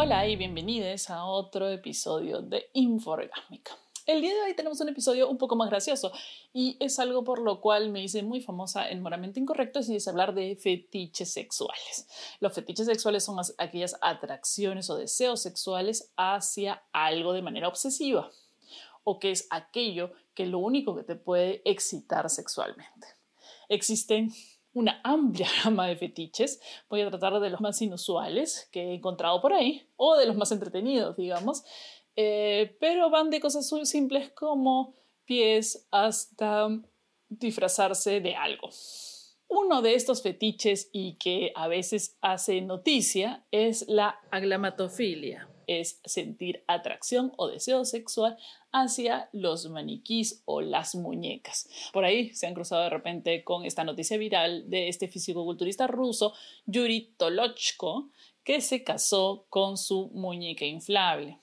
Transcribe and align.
Hola 0.00 0.28
y 0.28 0.36
bienvenidos 0.36 1.10
a 1.10 1.24
otro 1.24 1.68
episodio 1.68 2.40
de 2.40 2.70
Inforgásmica. 2.74 3.76
El 4.06 4.20
día 4.20 4.32
de 4.32 4.42
hoy 4.42 4.54
tenemos 4.54 4.80
un 4.80 4.90
episodio 4.90 5.28
un 5.28 5.38
poco 5.38 5.56
más 5.56 5.70
gracioso 5.70 6.12
y 6.52 6.76
es 6.78 7.00
algo 7.00 7.24
por 7.24 7.40
lo 7.40 7.60
cual 7.60 7.90
me 7.90 8.04
hice 8.04 8.22
muy 8.22 8.40
famosa 8.40 8.88
en 8.88 9.02
Moramente 9.02 9.40
Incorrecto 9.40 9.80
y 9.88 9.96
es 9.96 10.06
hablar 10.06 10.36
de 10.36 10.54
fetiches 10.54 11.32
sexuales. 11.32 12.06
Los 12.38 12.52
fetiches 12.52 12.86
sexuales 12.86 13.24
son 13.24 13.40
aquellas 13.58 13.96
atracciones 14.00 14.88
o 14.88 14.96
deseos 14.96 15.42
sexuales 15.42 16.12
hacia 16.16 16.80
algo 16.92 17.32
de 17.32 17.42
manera 17.42 17.66
obsesiva 17.66 18.30
o 19.02 19.18
que 19.18 19.32
es 19.32 19.48
aquello 19.50 20.12
que 20.32 20.46
lo 20.46 20.60
único 20.60 20.94
que 20.94 21.02
te 21.02 21.16
puede 21.16 21.60
excitar 21.64 22.30
sexualmente. 22.30 23.08
Existen 23.68 24.32
una 24.72 25.00
amplia 25.04 25.48
gama 25.64 25.86
de 25.86 25.96
fetiches. 25.96 26.60
Voy 26.88 27.00
a 27.00 27.08
tratar 27.08 27.38
de 27.40 27.50
los 27.50 27.60
más 27.60 27.80
inusuales 27.82 28.68
que 28.72 28.82
he 28.82 28.94
encontrado 28.94 29.40
por 29.40 29.52
ahí 29.52 29.88
o 29.96 30.16
de 30.16 30.26
los 30.26 30.36
más 30.36 30.52
entretenidos, 30.52 31.16
digamos. 31.16 31.64
Eh, 32.16 32.76
pero 32.80 33.10
van 33.10 33.30
de 33.30 33.40
cosas 33.40 33.72
muy 33.72 33.86
simples 33.86 34.30
como 34.32 34.94
pies 35.24 35.86
hasta 35.90 36.68
disfrazarse 37.28 38.20
de 38.20 38.34
algo. 38.34 38.70
Uno 39.46 39.82
de 39.82 39.94
estos 39.94 40.22
fetiches 40.22 40.90
y 40.92 41.16
que 41.16 41.52
a 41.54 41.68
veces 41.68 42.18
hace 42.20 42.60
noticia 42.60 43.46
es 43.50 43.86
la 43.88 44.20
aglamatofilia, 44.30 45.48
es 45.66 46.00
sentir 46.04 46.64
atracción 46.66 47.32
o 47.36 47.48
deseo 47.48 47.84
sexual 47.84 48.36
hacia 48.82 49.28
los 49.32 49.68
maniquís 49.68 50.42
o 50.44 50.60
las 50.60 50.94
muñecas. 50.94 51.68
Por 51.92 52.04
ahí 52.04 52.34
se 52.34 52.46
han 52.46 52.54
cruzado 52.54 52.82
de 52.82 52.90
repente 52.90 53.44
con 53.44 53.64
esta 53.64 53.84
noticia 53.84 54.16
viral 54.16 54.68
de 54.68 54.88
este 54.88 55.08
fisicoculturista 55.08 55.86
ruso, 55.86 56.34
Yuri 56.66 57.14
Tolochko, 57.16 58.10
que 58.44 58.60
se 58.60 58.82
casó 58.82 59.46
con 59.50 59.76
su 59.76 60.10
muñeca 60.14 60.64
inflable. 60.64 61.38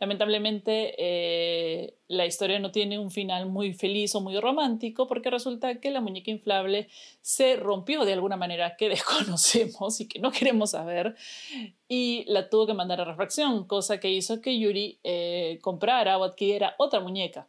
Lamentablemente, 0.00 0.94
eh, 0.98 1.94
la 2.08 2.26
historia 2.26 2.58
no 2.58 2.70
tiene 2.70 2.98
un 2.98 3.10
final 3.10 3.46
muy 3.46 3.72
feliz 3.72 4.14
o 4.14 4.20
muy 4.20 4.38
romántico 4.38 5.06
porque 5.06 5.30
resulta 5.30 5.80
que 5.80 5.90
la 5.90 6.00
muñeca 6.00 6.30
inflable 6.30 6.88
se 7.20 7.56
rompió 7.56 8.04
de 8.04 8.12
alguna 8.12 8.36
manera 8.36 8.76
que 8.76 8.88
desconocemos 8.90 10.00
y 10.00 10.08
que 10.08 10.18
no 10.18 10.30
queremos 10.30 10.70
saber 10.70 11.16
y 11.88 12.24
la 12.26 12.48
tuvo 12.48 12.66
que 12.66 12.74
mandar 12.74 13.00
a 13.00 13.04
refracción, 13.04 13.66
cosa 13.66 14.00
que 14.00 14.10
hizo 14.10 14.40
que 14.40 14.58
Yuri 14.58 14.98
eh, 15.04 15.58
comprara 15.62 16.18
o 16.18 16.24
adquiriera 16.24 16.74
otra 16.78 17.00
muñeca. 17.00 17.48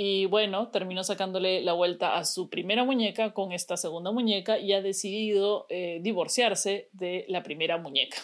Y 0.00 0.26
bueno, 0.26 0.68
terminó 0.68 1.02
sacándole 1.02 1.60
la 1.60 1.72
vuelta 1.72 2.16
a 2.16 2.24
su 2.24 2.48
primera 2.48 2.84
muñeca 2.84 3.34
con 3.34 3.50
esta 3.50 3.76
segunda 3.76 4.12
muñeca 4.12 4.56
y 4.56 4.72
ha 4.72 4.80
decidido 4.80 5.66
eh, 5.70 5.98
divorciarse 6.02 6.88
de 6.92 7.24
la 7.28 7.42
primera 7.42 7.78
muñeca. 7.78 8.18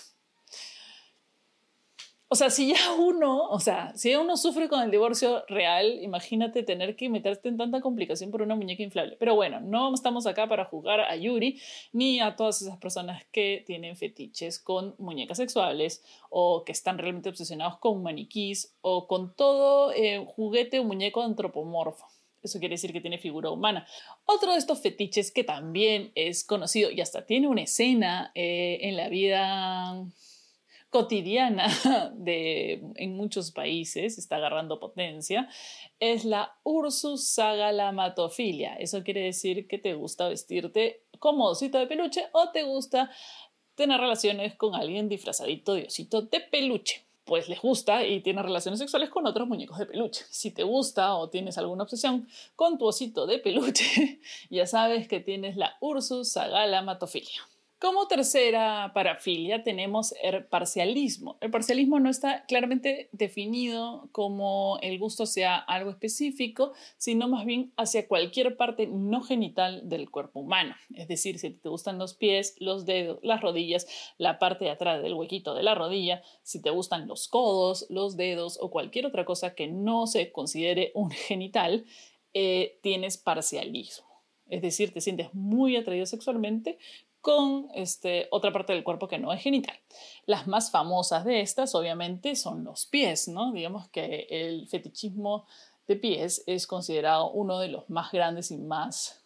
O 2.34 2.36
sea, 2.36 2.50
si 2.50 2.74
ya 2.74 2.94
uno, 2.98 3.44
o 3.48 3.60
sea, 3.60 3.92
si 3.94 4.16
uno 4.16 4.36
sufre 4.36 4.68
con 4.68 4.82
el 4.82 4.90
divorcio 4.90 5.44
real, 5.46 6.02
imagínate 6.02 6.64
tener 6.64 6.96
que 6.96 7.08
meterte 7.08 7.48
en 7.48 7.56
tanta 7.56 7.80
complicación 7.80 8.32
por 8.32 8.42
una 8.42 8.56
muñeca 8.56 8.82
inflable. 8.82 9.16
Pero 9.20 9.36
bueno, 9.36 9.60
no 9.60 9.94
estamos 9.94 10.26
acá 10.26 10.48
para 10.48 10.64
juzgar 10.64 10.98
a 10.98 11.14
Yuri 11.14 11.60
ni 11.92 12.18
a 12.18 12.34
todas 12.34 12.60
esas 12.60 12.76
personas 12.78 13.22
que 13.30 13.62
tienen 13.68 13.96
fetiches 13.96 14.58
con 14.58 14.96
muñecas 14.98 15.36
sexuales 15.36 16.02
o 16.28 16.64
que 16.64 16.72
están 16.72 16.98
realmente 16.98 17.28
obsesionados 17.28 17.78
con 17.78 18.02
maniquís 18.02 18.74
o 18.80 19.06
con 19.06 19.32
todo 19.36 19.92
eh, 19.92 20.26
juguete 20.34 20.80
o 20.80 20.84
muñeco 20.84 21.22
antropomorfo. 21.22 22.08
Eso 22.42 22.58
quiere 22.58 22.72
decir 22.72 22.92
que 22.92 23.00
tiene 23.00 23.18
figura 23.18 23.48
humana. 23.50 23.86
Otro 24.24 24.54
de 24.54 24.58
estos 24.58 24.82
fetiches 24.82 25.30
que 25.30 25.44
también 25.44 26.10
es 26.16 26.42
conocido 26.42 26.90
y 26.90 27.00
hasta 27.00 27.26
tiene 27.26 27.46
una 27.46 27.62
escena 27.62 28.32
eh, 28.34 28.78
en 28.80 28.96
la 28.96 29.08
vida 29.08 30.04
cotidiana 30.94 31.66
de, 32.14 32.80
en 32.94 33.16
muchos 33.16 33.50
países, 33.50 34.16
está 34.16 34.36
agarrando 34.36 34.78
potencia, 34.78 35.48
es 35.98 36.24
la 36.24 36.56
Ursus 36.62 37.26
sagalamatofilia. 37.26 38.76
Eso 38.76 39.02
quiere 39.02 39.22
decir 39.22 39.66
que 39.66 39.78
te 39.78 39.94
gusta 39.94 40.28
vestirte 40.28 41.02
como 41.18 41.46
osito 41.46 41.78
de 41.78 41.88
peluche 41.88 42.28
o 42.30 42.50
te 42.50 42.62
gusta 42.62 43.10
tener 43.74 44.00
relaciones 44.00 44.54
con 44.54 44.76
alguien 44.76 45.08
disfrazadito 45.08 45.74
de 45.74 45.86
osito 45.86 46.22
de 46.22 46.38
peluche. 46.38 47.04
Pues 47.24 47.48
les 47.48 47.60
gusta 47.60 48.06
y 48.06 48.20
tiene 48.20 48.40
relaciones 48.42 48.78
sexuales 48.78 49.10
con 49.10 49.26
otros 49.26 49.48
muñecos 49.48 49.78
de 49.78 49.86
peluche. 49.86 50.24
Si 50.30 50.52
te 50.52 50.62
gusta 50.62 51.16
o 51.16 51.28
tienes 51.28 51.58
alguna 51.58 51.82
obsesión 51.82 52.28
con 52.54 52.78
tu 52.78 52.86
osito 52.86 53.26
de 53.26 53.40
peluche, 53.40 54.20
ya 54.48 54.68
sabes 54.68 55.08
que 55.08 55.18
tienes 55.18 55.56
la 55.56 55.76
Ursus 55.80 56.30
sagalamatofilia. 56.30 57.53
Como 57.84 58.08
tercera 58.08 58.92
parafilia 58.94 59.62
tenemos 59.62 60.14
el 60.22 60.46
parcialismo. 60.46 61.36
El 61.42 61.50
parcialismo 61.50 62.00
no 62.00 62.08
está 62.08 62.46
claramente 62.46 63.10
definido 63.12 64.08
como 64.10 64.78
el 64.80 64.98
gusto 64.98 65.26
sea 65.26 65.56
algo 65.56 65.90
específico, 65.90 66.72
sino 66.96 67.28
más 67.28 67.44
bien 67.44 67.74
hacia 67.76 68.08
cualquier 68.08 68.56
parte 68.56 68.86
no 68.86 69.20
genital 69.20 69.86
del 69.86 70.10
cuerpo 70.10 70.40
humano. 70.40 70.74
Es 70.94 71.08
decir, 71.08 71.38
si 71.38 71.50
te 71.50 71.68
gustan 71.68 71.98
los 71.98 72.14
pies, 72.14 72.56
los 72.58 72.86
dedos, 72.86 73.18
las 73.22 73.42
rodillas, 73.42 73.86
la 74.16 74.38
parte 74.38 74.64
de 74.64 74.70
atrás 74.70 75.02
del 75.02 75.12
huequito 75.12 75.54
de 75.54 75.62
la 75.62 75.74
rodilla, 75.74 76.22
si 76.42 76.62
te 76.62 76.70
gustan 76.70 77.06
los 77.06 77.28
codos, 77.28 77.84
los 77.90 78.16
dedos 78.16 78.56
o 78.62 78.70
cualquier 78.70 79.04
otra 79.04 79.26
cosa 79.26 79.54
que 79.54 79.68
no 79.68 80.06
se 80.06 80.32
considere 80.32 80.90
un 80.94 81.10
genital, 81.10 81.84
eh, 82.32 82.78
tienes 82.80 83.18
parcialismo. 83.18 84.06
Es 84.48 84.62
decir, 84.62 84.94
te 84.94 85.02
sientes 85.02 85.34
muy 85.34 85.76
atraído 85.76 86.06
sexualmente, 86.06 86.78
con 87.24 87.70
este, 87.72 88.28
otra 88.30 88.52
parte 88.52 88.74
del 88.74 88.84
cuerpo 88.84 89.08
que 89.08 89.16
no 89.16 89.32
es 89.32 89.40
genital. 89.40 89.74
Las 90.26 90.46
más 90.46 90.70
famosas 90.70 91.24
de 91.24 91.40
estas, 91.40 91.74
obviamente, 91.74 92.36
son 92.36 92.64
los 92.64 92.84
pies, 92.84 93.28
¿no? 93.28 93.50
Digamos 93.50 93.88
que 93.88 94.26
el 94.28 94.68
fetichismo 94.68 95.46
de 95.86 95.96
pies 95.96 96.44
es 96.46 96.66
considerado 96.66 97.30
uno 97.30 97.60
de 97.60 97.68
los 97.68 97.88
más 97.88 98.12
grandes 98.12 98.50
y 98.50 98.58
más... 98.58 99.24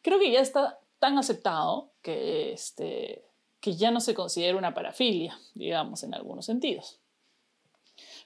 Creo 0.00 0.18
que 0.18 0.32
ya 0.32 0.40
está 0.40 0.80
tan 0.98 1.18
aceptado 1.18 1.90
que, 2.00 2.54
este, 2.54 3.26
que 3.60 3.76
ya 3.76 3.90
no 3.90 4.00
se 4.00 4.14
considera 4.14 4.56
una 4.56 4.72
parafilia, 4.72 5.38
digamos, 5.52 6.02
en 6.02 6.14
algunos 6.14 6.46
sentidos. 6.46 6.98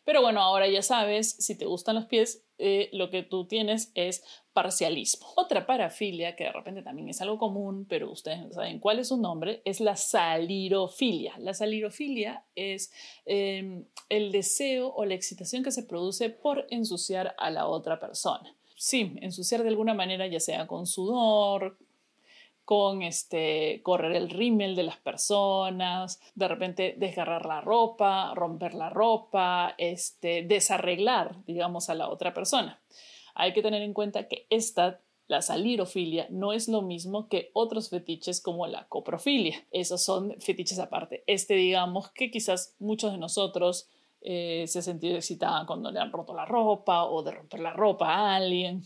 Pero 0.05 0.23
bueno, 0.23 0.41
ahora 0.41 0.69
ya 0.69 0.83
sabes, 0.83 1.29
si 1.41 1.59
te 1.59 1.67
gustan 1.67 1.97
los 1.97 2.05
pies, 2.05 2.44
eh, 2.59 2.89
lo 2.93 3.11
que 3.11 3.23
tú 3.23 3.47
tienes 3.47 3.91
es 3.95 4.25
parcialismo. 4.53 5.27
Otra 5.37 5.67
parafilia, 5.67 6.37
que 6.37 6.45
de 6.45 6.53
repente 6.53 6.83
también 6.83 7.09
es 7.09 7.21
algo 7.21 7.39
común, 7.39 7.87
pero 7.89 8.11
ustedes 8.11 8.41
no 8.41 8.53
saben 8.53 8.79
cuál 8.79 9.01
es 9.01 9.09
su 9.09 9.17
nombre, 9.17 9.61
es 9.65 9.81
la 9.81 9.97
salirofilia. 9.97 11.35
La 11.39 11.55
salirofilia 11.55 12.45
es 12.55 12.93
em, 13.27 13.85
el 14.09 14.31
deseo 14.31 14.95
o 14.95 15.05
la 15.05 15.15
excitación 15.15 15.65
que 15.65 15.73
se 15.73 15.83
produce 15.83 16.31
por 16.31 16.67
ensuciar 16.71 17.35
a 17.39 17.51
la 17.51 17.67
otra 17.67 17.99
persona. 17.99 18.55
Sí, 18.77 19.17
ensuciar 19.21 19.63
de 19.63 19.69
alguna 19.71 19.95
manera, 19.95 20.27
ya 20.27 20.41
sea 20.41 20.67
con 20.67 20.87
sudor, 20.87 21.77
con 22.65 23.03
este, 23.03 23.81
correr 23.83 24.17
el 24.17 24.31
rímel 24.31 24.75
de 24.75 24.85
las 24.85 24.97
personas, 24.97 26.21
de 26.35 26.49
repente 26.49 26.95
desgarrar 26.97 27.47
la 27.47 27.61
ropa, 27.61 28.33
romper 28.35 28.75
la 28.75 28.91
ropa, 28.91 29.75
este, 29.79 30.43
desarreglar, 30.43 31.45
digamos, 31.47 31.91
a 31.91 31.95
la 31.95 32.09
otra 32.09 32.33
persona. 32.33 32.83
Hay 33.35 33.53
que 33.53 33.63
tener 33.63 33.83
en 33.83 33.93
cuenta 33.93 34.29
que 34.29 34.47
esta 34.51 35.01
la 35.27 35.41
salirofilia 35.41 36.27
no 36.31 36.53
es 36.53 36.69
lo 36.69 36.83
mismo 36.83 37.29
que 37.29 37.51
otros 37.55 37.89
fetiches 37.89 38.43
como 38.43 38.67
la 38.67 38.87
coprofilia. 38.89 39.67
Esos 39.71 40.05
son 40.05 40.35
fetiches 40.39 40.79
aparte. 40.79 41.25
Este, 41.27 41.55
digamos 41.55 42.11
que 42.11 42.31
quizás 42.31 42.75
muchos 42.79 43.13
de 43.13 43.19
nosotros 43.19 43.89
eh, 44.21 44.65
se 44.67 44.81
han 44.81 44.83
sentido 44.83 45.17
excitados 45.17 45.67
cuando 45.67 45.91
le 45.91 46.01
han 46.01 46.13
roto 46.13 46.35
la 46.35 46.45
ropa 46.45 47.05
o 47.05 47.23
de 47.23 47.33
romper 47.33 47.61
la 47.61 47.73
ropa 47.73 48.09
a 48.09 48.37
alguien 48.37 48.83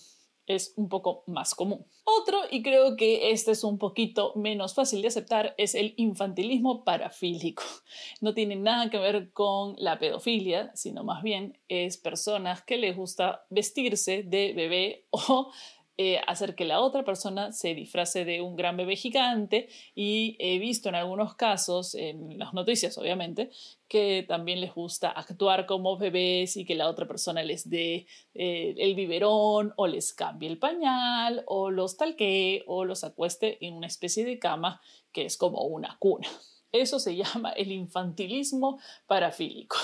es 0.48 0.72
un 0.76 0.88
poco 0.88 1.22
más 1.26 1.54
común. 1.54 1.86
Otro, 2.04 2.40
y 2.50 2.62
creo 2.62 2.96
que 2.96 3.30
este 3.30 3.52
es 3.52 3.62
un 3.64 3.78
poquito 3.78 4.32
menos 4.34 4.74
fácil 4.74 5.02
de 5.02 5.08
aceptar, 5.08 5.54
es 5.58 5.74
el 5.74 5.94
infantilismo 5.96 6.84
parafílico. 6.84 7.62
No 8.20 8.34
tiene 8.34 8.56
nada 8.56 8.90
que 8.90 8.98
ver 8.98 9.30
con 9.32 9.74
la 9.78 9.98
pedofilia, 9.98 10.74
sino 10.74 11.04
más 11.04 11.22
bien 11.22 11.56
es 11.68 11.96
personas 11.96 12.62
que 12.62 12.76
les 12.76 12.96
gusta 12.96 13.44
vestirse 13.48 14.22
de 14.24 14.52
bebé 14.54 15.06
o 15.10 15.52
eh, 16.00 16.20
hacer 16.28 16.54
que 16.54 16.64
la 16.64 16.80
otra 16.80 17.04
persona 17.04 17.50
se 17.50 17.74
disfrace 17.74 18.24
de 18.24 18.40
un 18.40 18.54
gran 18.54 18.76
bebé 18.76 18.94
gigante 18.94 19.68
y 19.96 20.36
he 20.38 20.60
visto 20.60 20.88
en 20.88 20.94
algunos 20.94 21.34
casos, 21.34 21.96
en 21.96 22.38
las 22.38 22.54
noticias 22.54 22.96
obviamente, 22.98 23.50
que 23.88 24.24
también 24.28 24.60
les 24.60 24.72
gusta 24.72 25.10
actuar 25.10 25.66
como 25.66 25.98
bebés 25.98 26.56
y 26.56 26.64
que 26.64 26.76
la 26.76 26.88
otra 26.88 27.08
persona 27.08 27.42
les 27.42 27.68
dé 27.68 28.06
eh, 28.34 28.76
el 28.78 28.94
biberón 28.94 29.72
o 29.74 29.88
les 29.88 30.14
cambie 30.14 30.48
el 30.48 30.58
pañal 30.58 31.42
o 31.46 31.72
los 31.72 31.96
talque 31.96 32.62
o 32.68 32.84
los 32.84 33.02
acueste 33.02 33.58
en 33.66 33.74
una 33.74 33.88
especie 33.88 34.24
de 34.24 34.38
cama 34.38 34.80
que 35.10 35.24
es 35.24 35.36
como 35.36 35.62
una 35.62 35.96
cuna. 35.98 36.28
Eso 36.70 37.00
se 37.00 37.16
llama 37.16 37.50
el 37.50 37.72
infantilismo 37.72 38.78
parafílico. 39.08 39.76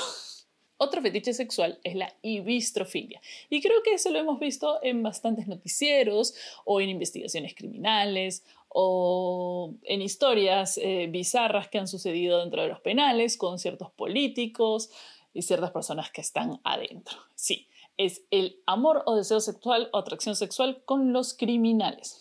Otro 0.77 1.01
fetiche 1.03 1.33
sexual 1.33 1.79
es 1.85 1.95
la 1.95 2.13
ibistrofilia. 2.23 3.21
Y 3.49 3.63
creo 3.63 3.83
que 3.85 3.95
eso 3.95 4.11
lo 4.11 4.19
hemos 4.19 4.41
visto 4.41 4.81
en 4.83 5.03
bastantes 5.03 5.47
noticieros 5.47 6.35
o 6.65 6.81
en 6.81 6.89
investigaciones 6.89 7.55
criminales 7.55 8.45
o 8.69 9.73
en 9.85 10.03
historias 10.03 10.79
eh, 10.79 11.07
bizarras 11.09 11.69
que 11.69 11.79
han 11.79 11.87
sucedido 11.87 12.41
dentro 12.41 12.63
de 12.63 12.69
los 12.69 12.81
penales 12.81 13.37
con 13.37 13.61
ciertos 13.61 13.93
políticos 13.93 14.91
y 15.33 15.43
ciertas 15.43 15.71
personas 15.71 16.11
que 16.11 16.21
están 16.21 16.61
adentro. 16.65 17.19
Sí, 17.37 17.69
es 17.97 18.23
el 18.33 18.61
amor 18.67 19.05
o 19.07 19.15
deseo 19.15 19.41
sexual 19.41 19.89
o 19.93 19.99
atracción 19.99 20.35
sexual 20.35 20.83
con 20.85 21.13
los 21.13 21.35
criminales. 21.35 22.21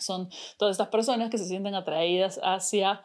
Son 0.00 0.28
todas 0.58 0.74
estas 0.74 0.88
personas 0.88 1.30
que 1.30 1.38
se 1.38 1.46
sienten 1.46 1.74
atraídas 1.74 2.40
hacia 2.42 3.04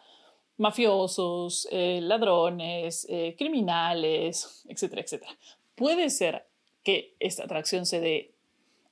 mafiosos, 0.60 1.68
eh, 1.72 2.00
ladrones, 2.02 3.08
eh, 3.10 3.36
criminales, 3.38 4.66
etcétera, 4.68 5.02
etcétera. 5.02 5.32
Puede 5.76 6.10
ser 6.10 6.46
que 6.84 7.16
esta 7.20 7.46
atracción 7.46 7.86
se 7.86 8.02
dé 8.02 8.34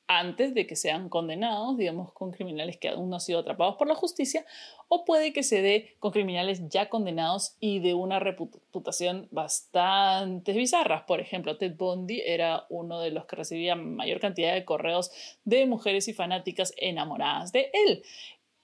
antes 0.07 0.53
de 0.53 0.65
que 0.65 0.77
sean 0.77 1.09
condenados, 1.09 1.77
digamos, 1.77 2.13
con 2.13 2.31
criminales 2.31 2.77
que 2.77 2.87
aún 2.87 3.09
no 3.09 3.17
han 3.17 3.21
sido 3.21 3.39
atrapados 3.39 3.75
por 3.75 3.89
la 3.89 3.95
justicia, 3.95 4.45
o 4.87 5.03
puede 5.03 5.33
que 5.33 5.43
se 5.43 5.61
dé 5.61 5.95
con 5.99 6.11
criminales 6.11 6.69
ya 6.69 6.87
condenados 6.87 7.57
y 7.59 7.79
de 7.79 7.93
una 7.93 8.19
reputación 8.19 9.27
bastante 9.31 10.53
bizarra. 10.53 11.05
Por 11.05 11.19
ejemplo, 11.19 11.57
Ted 11.57 11.75
Bundy 11.75 12.21
era 12.25 12.65
uno 12.69 13.01
de 13.01 13.11
los 13.11 13.25
que 13.25 13.35
recibía 13.35 13.75
mayor 13.75 14.21
cantidad 14.21 14.53
de 14.53 14.63
correos 14.63 15.11
de 15.43 15.65
mujeres 15.65 16.07
y 16.07 16.13
fanáticas 16.13 16.73
enamoradas 16.77 17.51
de 17.51 17.69
él. 17.73 18.03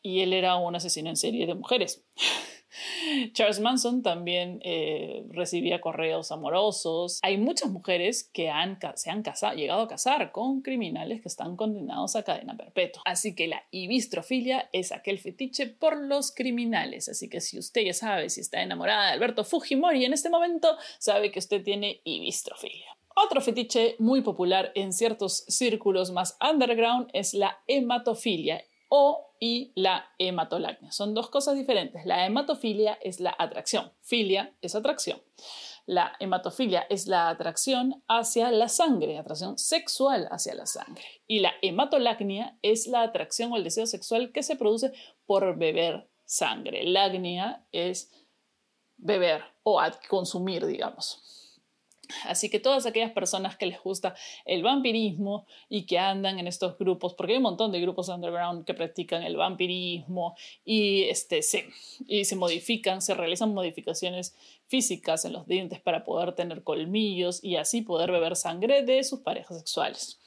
Y 0.02 0.22
él 0.22 0.32
era 0.32 0.56
un 0.56 0.76
asesino 0.76 1.10
en 1.10 1.18
serie 1.18 1.46
de 1.46 1.56
mujeres. 1.56 2.06
Charles 3.34 3.60
Manson 3.60 4.02
también 4.02 4.60
eh, 4.64 5.26
recibía 5.30 5.82
correos 5.82 6.32
amorosos. 6.32 7.20
Hay 7.22 7.38
muchas 7.38 7.70
mujeres 7.70 8.24
que 8.24 8.50
han, 8.50 8.80
se 8.96 9.10
han 9.10 9.24
casado, 9.24 9.56
llegado 9.56 9.82
a 9.82 9.88
casar 9.88 10.32
con 10.32 10.62
criminales 10.62 11.22
que 11.22 11.28
están 11.28 11.56
condenados 11.56 12.16
a 12.16 12.24
cadena 12.24 12.56
perpetua. 12.56 13.02
Así 13.06 13.36
que 13.36 13.48
la 13.48 13.64
ibistrofilia 13.72 14.70
es 14.74 14.92
aquel 14.92 15.20
fetiche 15.20 15.68
por 15.68 15.98
los 15.98 16.32
criminales. 16.32 17.10
Así 17.10 17.30
que 17.30 17.42
si 17.42 17.58
usted 17.58 17.82
ya 17.82 17.94
sabe 17.94 18.30
si 18.30 18.42
está 18.42 18.62
enamorada 18.62 19.08
de 19.08 19.14
Alberto 19.14 19.44
Fujimori 19.44 20.06
en 20.06 20.14
este 20.14 20.30
momento, 20.30 20.76
sabe 21.00 21.32
que 21.32 21.40
usted 21.40 21.64
tiene 21.64 22.02
ibistrofilia. 22.04 22.98
Otro 23.16 23.42
fetiche 23.42 23.96
muy 24.00 24.22
popular 24.22 24.72
en 24.74 24.92
ciertos 24.92 25.46
círculos 25.48 26.12
más 26.12 26.36
underground 26.42 27.10
es 27.14 27.36
la 27.36 27.60
hematofilia 27.68 28.64
o 28.96 29.34
y 29.40 29.72
la 29.74 30.06
hematolacnia. 30.20 30.92
Son 30.92 31.16
dos 31.16 31.32
cosas 31.32 31.56
diferentes. 31.56 32.06
La 32.06 32.28
hematofilia 32.28 32.94
es 33.02 33.20
la 33.20 33.36
atracción, 33.40 33.92
filia 34.02 34.56
es 34.62 34.76
atracción. 34.76 35.20
La 35.88 36.14
hematofilia 36.20 36.86
es 36.92 37.08
la 37.08 37.30
atracción 37.30 38.04
hacia 38.08 38.52
la 38.52 38.70
sangre, 38.70 39.18
atracción 39.18 39.58
sexual 39.58 40.28
hacia 40.30 40.54
la 40.54 40.68
sangre. 40.68 41.04
Y 41.26 41.40
la 41.40 41.54
hematolacnia 41.64 42.60
es 42.62 42.86
la 42.86 43.02
atracción 43.02 43.52
o 43.52 43.58
el 43.58 43.64
deseo 43.64 43.88
sexual 43.88 44.32
que 44.32 44.44
se 44.44 44.58
produce 44.58 44.94
por 45.26 45.58
beber 45.58 46.08
sangre. 46.24 46.84
Lagnia 46.84 47.66
es 47.72 48.12
beber 48.98 49.42
o 49.64 49.82
consumir, 50.08 50.68
digamos. 50.68 51.43
Así 52.26 52.50
que 52.50 52.60
todas 52.60 52.86
aquellas 52.86 53.12
personas 53.12 53.58
que 53.58 53.66
les 53.66 53.82
gusta 53.82 54.16
el 54.46 54.64
vampirismo 54.64 55.46
y 55.70 55.86
que 55.86 56.00
andan 56.00 56.40
en 56.40 56.48
estos 56.48 56.78
grupos, 56.78 57.14
porque 57.14 57.34
hay 57.34 57.38
un 57.38 57.44
montón 57.44 57.72
de 57.72 57.82
grupos 57.82 58.10
underground 58.10 58.66
que 58.66 58.74
practican 58.74 59.24
el 59.24 59.36
vampirismo 59.36 60.36
y, 60.66 61.04
este, 61.04 61.42
se, 61.42 61.68
y 62.08 62.26
se 62.26 62.36
modifican, 62.36 63.02
se 63.02 63.14
realizan 63.14 63.54
modificaciones 63.54 64.36
físicas 64.68 65.26
en 65.26 65.34
los 65.34 65.46
dientes 65.48 65.80
para 65.82 66.04
poder 66.04 66.34
tener 66.34 66.64
colmillos 66.64 67.44
y 67.44 67.58
así 67.58 67.82
poder 67.82 68.12
beber 68.12 68.36
sangre 68.36 68.84
de 68.84 69.04
sus 69.04 69.20
parejas 69.20 69.58
sexuales. 69.58 70.20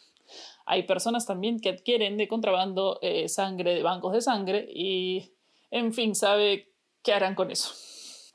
Hay 0.66 0.82
personas 0.82 1.26
también 1.26 1.60
que 1.60 1.68
adquieren 1.68 2.16
de 2.16 2.28
contrabando 2.28 2.98
eh, 3.00 3.28
sangre 3.28 3.74
de 3.74 3.82
bancos 3.82 4.12
de 4.12 4.20
sangre 4.20 4.68
y, 4.72 5.30
en 5.70 5.92
fin, 5.92 6.14
sabe 6.14 6.72
qué 7.02 7.12
harán 7.12 7.36
con 7.36 7.50
eso. 7.50 7.72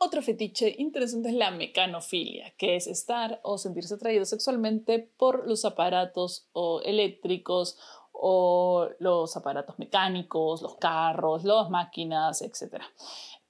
Otro 0.03 0.24
fetiche 0.24 0.74
interesante 0.80 1.30
es 1.30 1.36
la 1.36 1.51
mecanofilia, 1.51 2.56
que 2.57 2.75
es 2.75 2.88
estar 2.88 3.39
o 3.44 3.59
sentirse 3.59 3.94
atraído 3.94 4.25
sexualmente 4.25 4.98
por 4.98 5.48
los 5.48 5.63
aparatos 5.63 6.48
o 6.53 6.81
eléctricos 6.81 7.77
o 8.12 8.89
los 8.98 9.38
aparatos 9.38 9.77
mecánicos, 9.77 10.63
los 10.63 10.77
carros, 10.77 11.44
las 11.44 11.69
máquinas, 11.69 12.42
etc. 12.42 12.81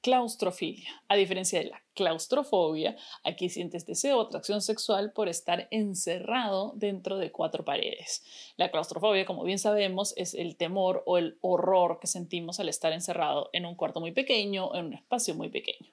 Claustrofilia. 0.01 0.89
A 1.07 1.15
diferencia 1.15 1.59
de 1.59 1.69
la 1.69 1.81
claustrofobia, 1.93 2.97
aquí 3.23 3.47
sientes 3.47 3.85
deseo 3.85 4.17
o 4.17 4.23
atracción 4.23 4.61
sexual 4.61 5.13
por 5.13 5.29
estar 5.29 5.69
encerrado 5.71 6.73
dentro 6.75 7.17
de 7.17 7.31
cuatro 7.31 7.63
paredes. 7.63 8.25
La 8.57 8.71
claustrofobia, 8.71 9.25
como 9.25 9.45
bien 9.45 9.57
sabemos, 9.57 10.13
es 10.17 10.33
el 10.33 10.57
temor 10.57 11.01
o 11.05 11.17
el 11.17 11.37
horror 11.39 11.99
que 12.01 12.07
sentimos 12.07 12.59
al 12.59 12.67
estar 12.67 12.91
encerrado 12.91 13.49
en 13.53 13.65
un 13.65 13.75
cuarto 13.75 14.01
muy 14.01 14.11
pequeño, 14.11 14.75
en 14.75 14.87
un 14.87 14.93
espacio 14.95 15.33
muy 15.33 15.47
pequeño. 15.47 15.89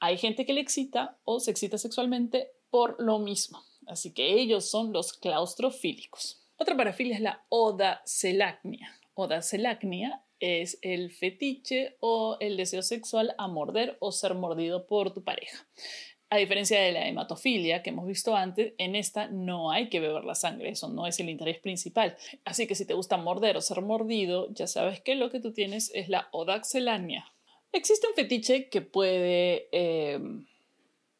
Hay 0.00 0.18
gente 0.18 0.44
que 0.44 0.52
le 0.52 0.60
excita 0.60 1.18
o 1.24 1.40
se 1.40 1.50
excita 1.50 1.78
sexualmente 1.78 2.52
por 2.70 3.02
lo 3.02 3.18
mismo. 3.18 3.62
Así 3.86 4.12
que 4.12 4.34
ellos 4.34 4.68
son 4.68 4.92
los 4.92 5.12
claustrofílicos. 5.12 6.42
Otra 6.58 6.76
parafilia 6.76 7.14
es 7.14 7.22
la 7.22 7.44
odacelacnia. 7.48 8.90
Odacelacnia 9.14 10.22
es 10.40 10.78
el 10.82 11.12
fetiche 11.12 11.96
o 12.00 12.36
el 12.40 12.56
deseo 12.56 12.82
sexual 12.82 13.34
a 13.38 13.48
morder 13.48 13.96
o 14.00 14.12
ser 14.12 14.34
mordido 14.34 14.86
por 14.86 15.14
tu 15.14 15.24
pareja. 15.24 15.66
A 16.28 16.38
diferencia 16.38 16.80
de 16.80 16.92
la 16.92 17.06
hematofilia 17.06 17.82
que 17.82 17.90
hemos 17.90 18.06
visto 18.06 18.34
antes, 18.34 18.74
en 18.78 18.96
esta 18.96 19.28
no 19.28 19.70
hay 19.70 19.88
que 19.88 20.00
beber 20.00 20.24
la 20.24 20.34
sangre, 20.34 20.70
eso 20.70 20.88
no 20.88 21.06
es 21.06 21.20
el 21.20 21.30
interés 21.30 21.60
principal. 21.60 22.16
Así 22.44 22.66
que 22.66 22.74
si 22.74 22.84
te 22.84 22.94
gusta 22.94 23.16
morder 23.16 23.56
o 23.56 23.60
ser 23.60 23.80
mordido, 23.80 24.52
ya 24.52 24.66
sabes 24.66 25.00
que 25.00 25.14
lo 25.14 25.30
que 25.30 25.40
tú 25.40 25.52
tienes 25.52 25.90
es 25.94 26.08
la 26.08 26.28
odacelacnia 26.32 27.32
Existe 27.76 28.08
un 28.08 28.14
fetiche 28.14 28.70
que 28.70 28.80
puede 28.80 29.68
eh, 29.70 30.18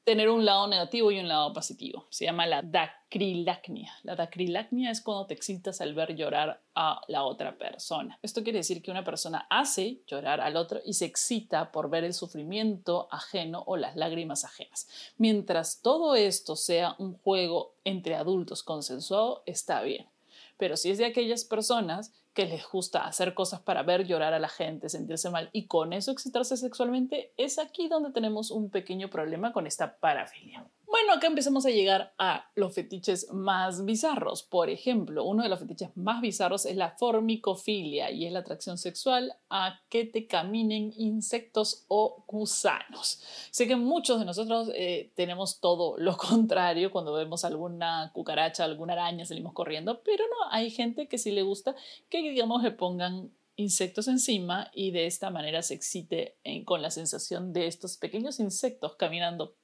tener 0.04 0.30
un 0.30 0.46
lado 0.46 0.66
negativo 0.66 1.12
y 1.12 1.18
un 1.18 1.28
lado 1.28 1.52
positivo. 1.52 2.06
Se 2.08 2.24
llama 2.24 2.46
la 2.46 2.62
dacrilacnia. 2.62 3.92
La 4.04 4.16
dacrilacnia 4.16 4.90
es 4.90 5.02
cuando 5.02 5.26
te 5.26 5.34
excitas 5.34 5.82
al 5.82 5.92
ver 5.92 6.16
llorar 6.16 6.62
a 6.74 7.02
la 7.08 7.24
otra 7.24 7.58
persona. 7.58 8.18
Esto 8.22 8.42
quiere 8.42 8.60
decir 8.60 8.80
que 8.80 8.90
una 8.90 9.04
persona 9.04 9.46
hace 9.50 10.00
llorar 10.06 10.40
al 10.40 10.56
otro 10.56 10.80
y 10.82 10.94
se 10.94 11.04
excita 11.04 11.70
por 11.72 11.90
ver 11.90 12.04
el 12.04 12.14
sufrimiento 12.14 13.06
ajeno 13.10 13.62
o 13.66 13.76
las 13.76 13.94
lágrimas 13.94 14.46
ajenas. 14.46 14.88
Mientras 15.18 15.82
todo 15.82 16.14
esto 16.14 16.56
sea 16.56 16.96
un 16.98 17.18
juego 17.18 17.74
entre 17.84 18.14
adultos 18.14 18.62
consensuado, 18.62 19.42
está 19.44 19.82
bien. 19.82 20.06
Pero 20.56 20.76
si 20.76 20.90
es 20.90 20.98
de 20.98 21.06
aquellas 21.06 21.44
personas 21.44 22.12
que 22.34 22.46
les 22.46 22.66
gusta 22.68 23.06
hacer 23.06 23.34
cosas 23.34 23.60
para 23.60 23.82
ver 23.82 24.06
llorar 24.06 24.34
a 24.34 24.38
la 24.38 24.48
gente, 24.48 24.88
sentirse 24.88 25.30
mal 25.30 25.48
y 25.52 25.66
con 25.66 25.92
eso 25.92 26.10
excitarse 26.10 26.56
sexualmente, 26.56 27.32
es 27.36 27.58
aquí 27.58 27.88
donde 27.88 28.10
tenemos 28.10 28.50
un 28.50 28.70
pequeño 28.70 29.08
problema 29.08 29.52
con 29.52 29.66
esta 29.66 29.96
parafilia. 29.96 30.66
Bueno, 30.98 31.12
acá 31.12 31.26
empezamos 31.26 31.66
a 31.66 31.70
llegar 31.70 32.14
a 32.16 32.50
los 32.54 32.74
fetiches 32.74 33.30
más 33.30 33.84
bizarros. 33.84 34.42
Por 34.42 34.70
ejemplo, 34.70 35.24
uno 35.24 35.42
de 35.42 35.50
los 35.50 35.60
fetiches 35.60 35.94
más 35.94 36.22
bizarros 36.22 36.64
es 36.64 36.74
la 36.74 36.92
formicofilia 36.92 38.10
y 38.10 38.24
es 38.24 38.32
la 38.32 38.38
atracción 38.38 38.78
sexual 38.78 39.34
a 39.50 39.78
que 39.90 40.06
te 40.06 40.26
caminen 40.26 40.94
insectos 40.96 41.84
o 41.88 42.24
gusanos. 42.26 43.22
Sé 43.50 43.68
que 43.68 43.76
muchos 43.76 44.20
de 44.20 44.24
nosotros 44.24 44.70
eh, 44.74 45.12
tenemos 45.14 45.60
todo 45.60 45.98
lo 45.98 46.16
contrario 46.16 46.90
cuando 46.90 47.12
vemos 47.12 47.44
alguna 47.44 48.10
cucaracha, 48.14 48.64
alguna 48.64 48.94
araña, 48.94 49.26
salimos 49.26 49.52
corriendo, 49.52 50.00
pero 50.02 50.24
no, 50.24 50.50
hay 50.50 50.70
gente 50.70 51.08
que 51.08 51.18
sí 51.18 51.30
le 51.30 51.42
gusta 51.42 51.76
que, 52.08 52.22
digamos, 52.22 52.62
le 52.62 52.70
pongan 52.70 53.30
insectos 53.56 54.08
encima 54.08 54.70
y 54.72 54.92
de 54.92 55.04
esta 55.04 55.28
manera 55.28 55.60
se 55.60 55.74
excite 55.74 56.38
con 56.64 56.80
la 56.80 56.90
sensación 56.90 57.52
de 57.52 57.66
estos 57.66 57.98
pequeños 57.98 58.40
insectos 58.40 58.96
caminando 58.96 59.56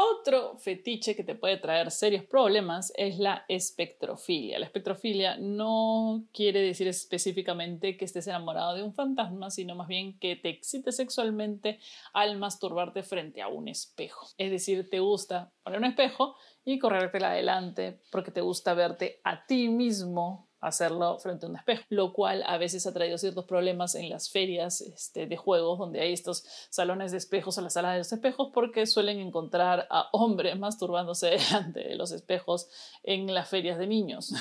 otro 0.00 0.56
fetiche 0.58 1.14
que 1.14 1.24
te 1.24 1.34
puede 1.34 1.56
traer 1.56 1.90
serios 1.90 2.24
problemas 2.24 2.92
es 2.96 3.18
la 3.18 3.44
espectrofilia. 3.48 4.58
La 4.58 4.66
espectrofilia 4.66 5.36
no 5.36 6.24
quiere 6.32 6.60
decir 6.60 6.88
específicamente 6.88 7.96
que 7.96 8.04
estés 8.04 8.26
enamorado 8.26 8.74
de 8.74 8.82
un 8.82 8.94
fantasma, 8.94 9.50
sino 9.50 9.74
más 9.74 9.88
bien 9.88 10.18
que 10.18 10.36
te 10.36 10.48
excites 10.48 10.96
sexualmente 10.96 11.78
al 12.12 12.38
masturbarte 12.38 13.02
frente 13.02 13.42
a 13.42 13.48
un 13.48 13.68
espejo. 13.68 14.28
Es 14.38 14.50
decir, 14.50 14.88
te 14.90 15.00
gusta 15.00 15.52
poner 15.62 15.78
un 15.78 15.86
espejo 15.86 16.36
y 16.64 16.78
corrértela 16.78 17.30
adelante 17.30 18.00
porque 18.10 18.30
te 18.30 18.40
gusta 18.40 18.74
verte 18.74 19.20
a 19.24 19.46
ti 19.46 19.68
mismo 19.68 20.49
hacerlo 20.60 21.18
frente 21.18 21.46
a 21.46 21.48
un 21.48 21.56
espejo, 21.56 21.82
lo 21.88 22.12
cual 22.12 22.42
a 22.46 22.58
veces 22.58 22.86
ha 22.86 22.92
traído 22.92 23.18
ciertos 23.18 23.46
problemas 23.46 23.94
en 23.94 24.08
las 24.08 24.30
ferias 24.30 24.80
este, 24.80 25.26
de 25.26 25.36
juegos 25.36 25.78
donde 25.78 26.00
hay 26.00 26.12
estos 26.12 26.44
salones 26.68 27.12
de 27.12 27.18
espejos 27.18 27.56
o 27.56 27.62
la 27.62 27.70
sala 27.70 27.92
de 27.92 27.98
los 27.98 28.12
espejos 28.12 28.50
porque 28.52 28.86
suelen 28.86 29.18
encontrar 29.20 29.86
a 29.90 30.08
hombres 30.12 30.58
masturbándose 30.58 31.26
delante 31.30 31.80
de 31.80 31.94
los 31.94 32.12
espejos 32.12 32.68
en 33.02 33.32
las 33.32 33.48
ferias 33.48 33.78
de 33.78 33.86
niños. 33.86 34.32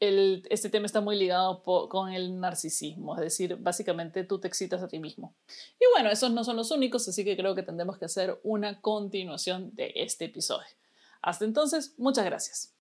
este 0.00 0.70
tema 0.70 0.86
está 0.86 1.00
muy 1.00 1.16
ligado 1.16 1.62
con 1.62 2.10
el 2.10 2.40
narcisismo, 2.40 3.14
es 3.16 3.20
decir, 3.20 3.56
básicamente 3.56 4.24
tú 4.24 4.40
te 4.40 4.48
excitas 4.48 4.82
a 4.82 4.88
ti 4.88 4.98
mismo. 4.98 5.34
Y 5.78 5.84
bueno, 5.92 6.10
esos 6.10 6.32
no 6.32 6.42
son 6.42 6.56
los 6.56 6.70
únicos, 6.70 7.06
así 7.06 7.24
que 7.24 7.36
creo 7.36 7.54
que 7.54 7.62
tendremos 7.62 7.98
que 7.98 8.06
hacer 8.06 8.40
una 8.42 8.80
continuación 8.80 9.74
de 9.74 9.92
este 9.94 10.24
episodio. 10.24 10.66
Hasta 11.22 11.44
entonces, 11.44 11.94
muchas 11.98 12.24
gracias. 12.24 12.79